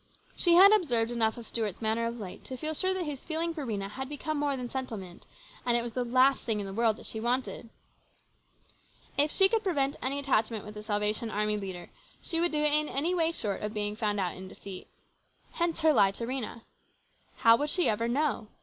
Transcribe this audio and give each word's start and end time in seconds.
She 0.35 0.53
had 0.55 0.71
observed 0.71 1.11
enough 1.11 1.37
of 1.37 1.47
Stuart's 1.47 1.79
manner 1.79 2.07
of 2.07 2.19
late 2.19 2.43
to 2.45 2.57
feel 2.57 2.73
sure 2.73 2.91
that 2.91 3.03
his 3.05 3.23
feeling 3.23 3.53
for 3.53 3.63
Rhena 3.63 3.87
had 3.87 4.09
become 4.09 4.35
more 4.35 4.57
than 4.57 4.67
sentiment; 4.67 5.27
and 5.63 5.77
it 5.77 5.83
was 5.83 5.91
the 5.91 6.03
last 6.03 6.43
thing 6.43 6.59
in 6.59 6.65
the 6.65 6.73
world 6.73 6.97
that 6.97 7.05
she 7.05 7.19
wanted. 7.19 7.69
If 9.15 9.29
she 9.29 9.47
could 9.47 9.61
prevent 9.63 9.97
any 10.01 10.17
attachment 10.17 10.65
with 10.65 10.75
a 10.75 10.81
Salvation 10.81 11.29
Army 11.29 11.55
leader, 11.55 11.91
she 12.19 12.39
would 12.39 12.51
do 12.51 12.61
it 12.63 12.73
in 12.73 12.89
any 12.89 13.13
way 13.13 13.31
short 13.31 13.61
of 13.61 13.75
being 13.75 13.95
found 13.95 14.19
out 14.19 14.35
in 14.35 14.47
deceit. 14.47 14.87
Hence 15.51 15.81
her 15.81 15.93
lie 15.93 16.09
to 16.13 16.25
Rhena. 16.25 16.63
How 17.35 17.55
would 17.57 17.69
she 17.69 17.87
ever 17.87 18.07
know? 18.07 18.47